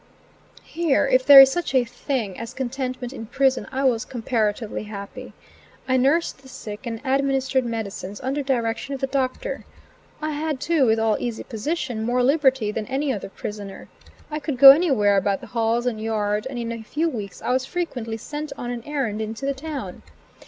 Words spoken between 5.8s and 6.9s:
I nursed the sick